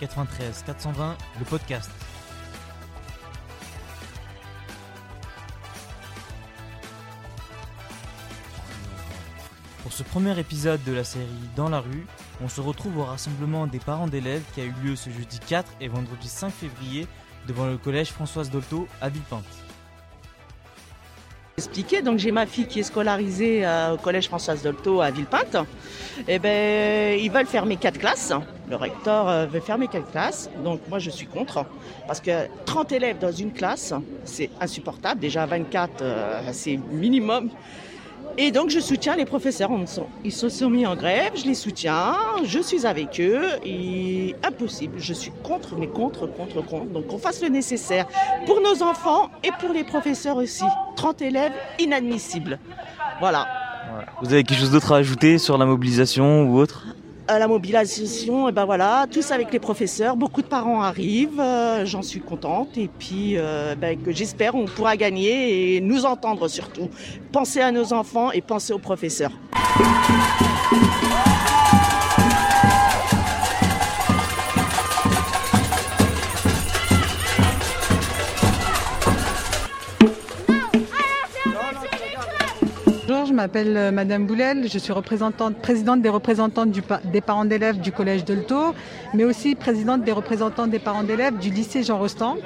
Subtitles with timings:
[0.00, 1.90] 93 420, le podcast.
[9.82, 12.06] Pour ce premier épisode de la série Dans la rue,
[12.42, 15.72] on se retrouve au rassemblement des parents d'élèves qui a eu lieu ce jeudi 4
[15.80, 17.06] et vendredi 5 février
[17.46, 19.65] devant le collège Françoise Dolto à Villepinte.
[21.58, 25.56] Expliquer, donc j'ai ma fille qui est scolarisée euh, au collège Françoise Dolto à Villepinte.
[26.28, 28.34] Et ben ils veulent fermer quatre classes.
[28.68, 30.50] Le recteur euh, veut fermer quatre classes.
[30.62, 31.64] Donc moi je suis contre
[32.06, 33.94] parce que 30 élèves dans une classe,
[34.24, 35.18] c'est insupportable.
[35.18, 37.48] Déjà 24 euh, c'est minimum.
[38.38, 39.70] Et donc je soutiens les professeurs.
[40.24, 43.42] Ils se sont mis en grève, je les soutiens, je suis avec eux.
[44.42, 46.86] Impossible, je suis contre, mais contre, contre, contre.
[46.86, 48.06] Donc on fasse le nécessaire
[48.44, 50.64] pour nos enfants et pour les professeurs aussi.
[50.96, 52.58] 30 élèves, inadmissible.
[53.20, 53.46] Voilà.
[54.22, 56.86] Vous avez quelque chose d'autre à ajouter sur la mobilisation ou autre?
[57.28, 62.02] La mobilisation, et ben voilà, tous avec les professeurs, beaucoup de parents arrivent, euh, j'en
[62.02, 66.88] suis contente et puis euh, ben, que j'espère on pourra gagner et nous entendre surtout.
[67.32, 69.32] Penser à nos enfants et penser aux professeurs.
[83.46, 84.92] M'appelle euh, Madame Boulel, je suis
[85.62, 88.74] présidente des représentants des parents d'élèves du collège Delto,
[89.14, 92.38] mais aussi présidente des représentants des parents d'élèves du lycée Jean Rostand.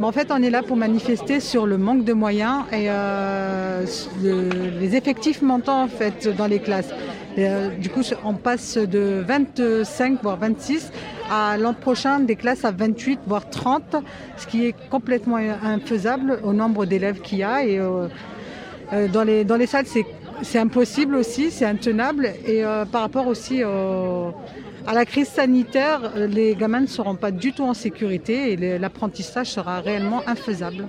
[0.00, 3.84] en fait, on est là pour manifester sur le manque de moyens et euh,
[4.22, 6.94] les effectifs montants en fait dans les classes.
[7.36, 10.92] Euh, du coup, on passe de 25 voire 26
[11.28, 13.96] à l'an prochain des classes à 28 voire 30,
[14.36, 17.80] ce qui est complètement infaisable au nombre d'élèves qu'il y a et
[19.12, 20.04] dans, les, dans les salles, c'est
[20.58, 22.32] impossible aussi, c'est intenable.
[22.46, 23.62] Et euh, par rapport aussi
[24.86, 28.78] à la crise sanitaire, euh, les gamins ne seront pas du tout en sécurité et
[28.78, 30.86] l'apprentissage sera réellement infaisable.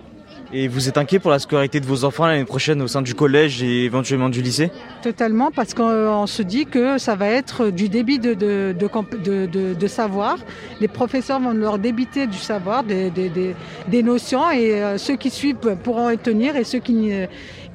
[0.54, 3.14] Et vous êtes inquiet pour la scolarité de vos enfants l'année prochaine au sein du
[3.16, 4.70] collège et éventuellement du lycée?
[5.02, 9.88] Totalement, parce qu'on se dit que ça va être du débit de, de, de, de,
[9.88, 10.38] savoir.
[10.82, 13.56] Les professeurs vont leur débiter du savoir, des, des,
[13.88, 17.12] des notions, et ceux qui suivent pourront y tenir, et ceux qui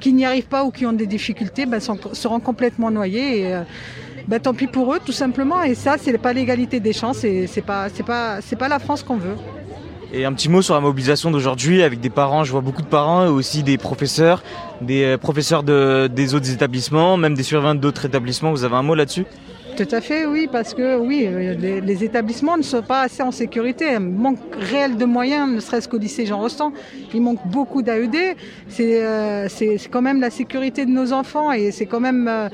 [0.01, 3.41] qui n'y arrivent pas ou qui ont des difficultés ben, seront complètement noyés.
[3.41, 3.62] Et, euh,
[4.29, 5.62] ben, tant pis pour eux, tout simplement.
[5.62, 9.17] Et ça, c'est pas l'égalité des chances et c'est pas, pas, pas la France qu'on
[9.17, 9.37] veut.
[10.12, 12.87] Et un petit mot sur la mobilisation d'aujourd'hui avec des parents, je vois beaucoup de
[12.87, 14.43] parents et aussi des professeurs,
[14.81, 18.53] des euh, professeurs de, des autres établissements, même des surveillants d'autres établissements.
[18.53, 19.27] Vous avez un mot là-dessus?
[19.77, 23.31] Tout à fait, oui, parce que oui, euh, les, établissements ne sont pas assez en
[23.31, 23.87] sécurité.
[23.93, 26.73] Il manque réel de moyens, ne serait-ce qu'au lycée Jean Rostand.
[27.13, 28.37] Il manque beaucoup d'AED.
[28.81, 32.49] Euh, c'est quand même la sécurité de nos enfants et c'est quand même euh,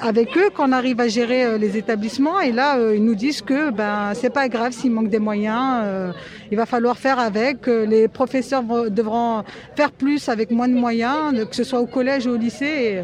[0.00, 2.40] avec eux qu'on arrive à gérer les établissements.
[2.40, 5.84] Et là, ils nous disent que ben c'est pas grave s'il manque des moyens.
[6.52, 7.66] il va falloir faire avec.
[7.66, 9.42] les professeurs devront
[9.74, 13.02] faire plus avec moins de moyens, que ce soit au collège ou au lycée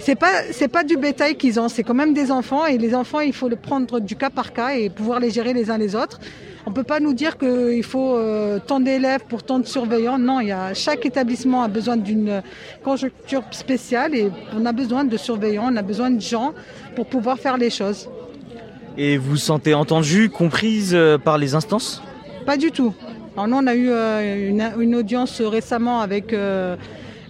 [0.00, 2.94] c'est pas c'est pas du bétail qu'ils ont, c'est quand même des enfants et les
[2.94, 5.78] enfants il faut le prendre du cas par cas et pouvoir les gérer les uns
[5.78, 6.18] les autres.
[6.66, 10.18] On peut pas nous dire qu'il faut euh, tant d'élèves pour tant de surveillants.
[10.18, 12.42] Non, il y a chaque établissement a besoin d'une
[12.84, 16.52] conjoncture spéciale et on a besoin de surveillants, on a besoin de gens
[16.94, 18.08] pour pouvoir faire les choses.
[18.98, 22.02] Et vous vous sentez entendue, comprise euh, par les instances?
[22.44, 22.94] Pas du tout.
[23.36, 26.34] Alors nous, on a eu euh, une, audience récemment avec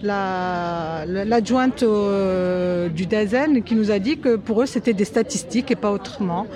[0.03, 5.75] l'adjointe la, du DAZEN qui nous a dit que pour eux c'était des statistiques et
[5.75, 6.47] pas autrement.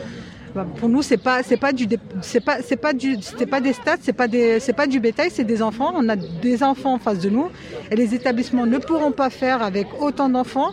[0.55, 1.85] Bah, pour nous c'est pas c'est pas du
[2.21, 5.01] c'est pas c'est pas du c'était pas des stats c'est pas des c'est pas du
[5.01, 7.49] bétail c'est des enfants on a des enfants en face de nous
[7.91, 10.71] et les établissements ne pourront pas faire avec autant d'enfants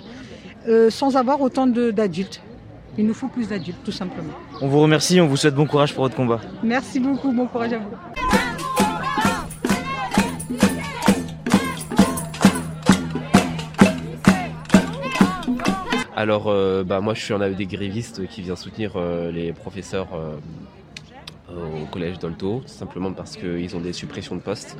[0.69, 2.41] euh, sans avoir autant d'adultes.
[2.97, 4.33] Il nous faut plus d'adultes tout simplement.
[4.61, 6.41] On vous remercie, on vous souhaite bon courage pour votre combat.
[6.63, 8.12] Merci beaucoup, bon courage à vous.
[16.23, 20.07] Alors, euh, bah, moi, je suis un des grévistes qui vient soutenir euh, les professeurs
[20.15, 24.79] euh, au collège d'Olto, simplement parce qu'ils ont des suppressions de postes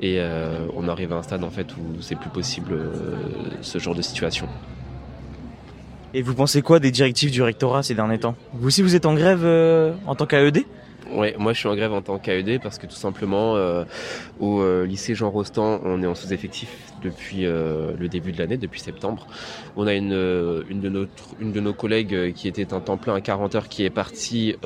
[0.00, 0.20] et
[0.74, 2.78] on arrive à un stade en fait où c'est plus possible
[3.60, 4.48] ce genre de situation.
[6.14, 8.36] Et vous pensez quoi des directives du rectorat ces derniers temps?
[8.54, 9.44] Vous aussi, vous êtes en grève
[10.06, 10.64] en tant qu'AED
[11.10, 13.84] Ouais, moi je suis en grève en tant qu'AED parce que tout simplement euh,
[14.40, 16.70] au euh, lycée Jean Rostand, on est en sous-effectif
[17.02, 19.26] depuis euh, le début de l'année, depuis septembre.
[19.76, 20.12] On a une,
[20.68, 23.68] une, de notre, une de nos collègues qui était un temps plein à 40 heures
[23.68, 24.56] qui est partie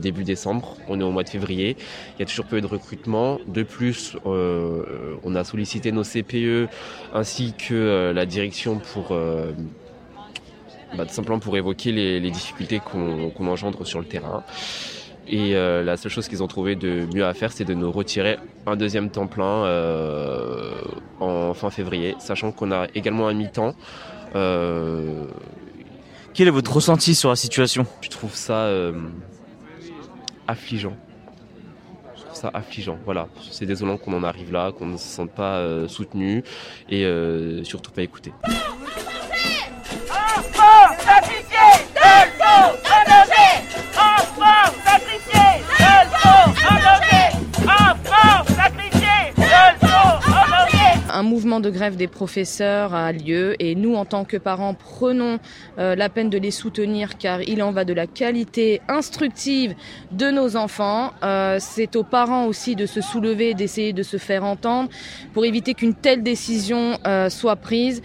[0.00, 0.76] début décembre.
[0.88, 1.76] On est au mois de février.
[2.16, 3.38] Il y a toujours peu de recrutement.
[3.46, 6.68] De plus, on a sollicité nos CPE
[7.12, 9.08] ainsi que la direction pour
[10.96, 14.44] bah, tout simplement pour évoquer les, les difficultés qu'on engendre sur le terrain.
[15.26, 17.90] Et euh, la seule chose qu'ils ont trouvé de mieux à faire, c'est de nous
[17.90, 20.72] retirer un deuxième temps plein euh,
[21.20, 23.74] en fin février, sachant qu'on a également un mi-temps.
[24.34, 25.24] Euh,
[26.34, 27.86] Quel est votre ressenti sur la situation?
[28.02, 28.92] Je trouve ça euh,
[30.46, 30.96] affligeant.
[32.16, 32.98] Je trouve ça affligeant.
[33.04, 36.42] Voilà, c'est désolant qu'on en arrive là, qu'on ne se sente pas euh, soutenu
[36.90, 38.32] et euh, surtout pas écouté.
[40.10, 41.53] Enfants sacrifiés,
[51.44, 55.38] mouvement de grève des professeurs a lieu et nous, en tant que parents, prenons
[55.78, 59.74] euh, la peine de les soutenir car il en va de la qualité instructive
[60.10, 61.12] de nos enfants.
[61.22, 64.88] Euh, C'est aux parents aussi de se soulever, d'essayer de se faire entendre
[65.34, 68.00] pour éviter qu'une telle décision euh, soit prise,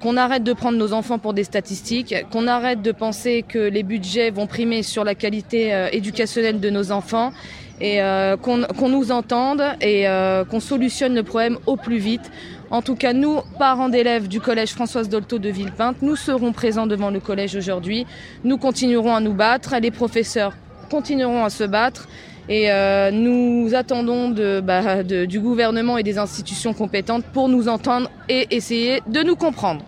[0.00, 3.84] qu'on arrête de prendre nos enfants pour des statistiques, qu'on arrête de penser que les
[3.84, 7.32] budgets vont primer sur la qualité éducationnelle de nos enfants
[7.80, 7.98] et
[8.42, 10.06] qu'on nous entende et
[10.50, 12.30] qu'on solutionne le problème au plus vite.
[12.74, 16.88] En tout cas, nous, parents d'élèves du collège Françoise Dolto de Villepinte, nous serons présents
[16.88, 18.04] devant le collège aujourd'hui.
[18.42, 20.54] Nous continuerons à nous battre, les professeurs
[20.90, 22.08] continueront à se battre.
[22.48, 28.48] Et euh, nous attendons bah, du gouvernement et des institutions compétentes pour nous entendre et
[28.50, 29.84] essayer de nous comprendre.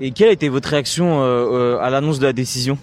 [0.00, 2.78] Et quelle a été votre réaction euh, euh, à l'annonce de la décision?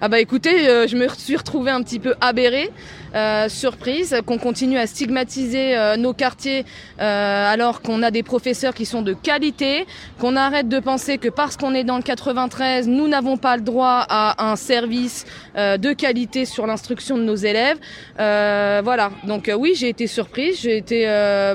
[0.00, 2.68] Ah bah écoutez, euh, je me suis retrouvée un petit peu aberrée,
[3.14, 6.64] euh, surprise, qu'on continue à stigmatiser euh, nos quartiers
[7.00, 9.86] euh, alors qu'on a des professeurs qui sont de qualité,
[10.18, 13.62] qu'on arrête de penser que parce qu'on est dans le 93, nous n'avons pas le
[13.62, 15.26] droit à un service
[15.56, 17.78] euh, de qualité sur l'instruction de nos élèves.
[18.18, 21.06] Euh, voilà, donc oui, j'ai été surprise, j'ai été...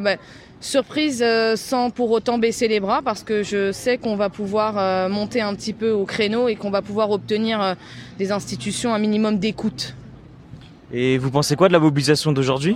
[0.01, 0.15] bah,
[0.61, 4.77] Surprise euh, sans pour autant baisser les bras parce que je sais qu'on va pouvoir
[4.77, 7.75] euh, monter un petit peu au créneau et qu'on va pouvoir obtenir euh,
[8.17, 9.95] des institutions un minimum d'écoute.
[10.91, 12.75] Et vous pensez quoi de la mobilisation d'aujourd'hui?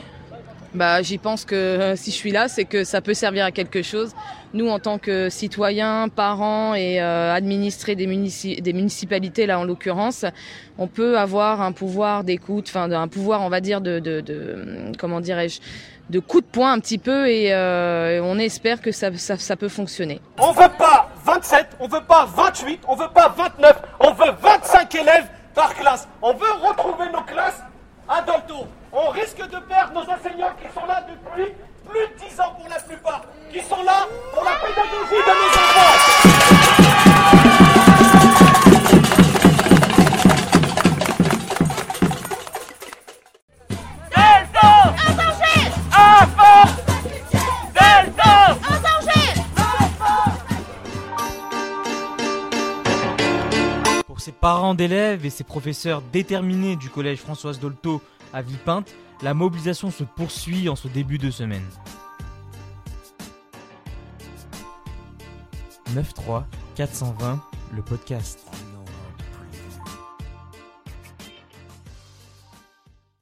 [0.73, 3.51] Bah, j'y pense que euh, si je suis là, c'est que ça peut servir à
[3.51, 4.11] quelque chose.
[4.55, 9.65] Nous, en tant que citoyens, parents et euh, administrés des, munici- des municipalités, là en
[9.65, 10.25] l'occurrence,
[10.79, 14.91] on peut avoir un pouvoir d'écoute, enfin un pouvoir, on va dire, de, de, de
[14.97, 15.59] comment dirais-je,
[16.09, 19.55] de coup de poing un petit peu, et euh, on espère que ça, ça, ça
[19.55, 20.21] peut fonctionner.
[20.39, 24.95] On veut pas 27, on veut pas 28, on veut pas 29, on veut 25
[24.95, 26.07] élèves par classe.
[26.21, 27.61] On veut retrouver nos classes
[28.13, 28.67] à Dolto.
[28.91, 31.51] On risque de perdre nos enseignants qui sont là depuis
[31.89, 35.49] plus de 10 ans pour la plupart, qui sont là pour la pédagogie de nos
[37.63, 37.72] enfants.
[54.43, 58.01] Parents d'élèves et ces professeurs déterminés du collège Françoise Dolto
[58.33, 61.63] à Villepinte, la mobilisation se poursuit en ce début de semaine.
[65.95, 66.43] 9-3
[66.75, 67.41] 420,
[67.73, 68.52] le podcast.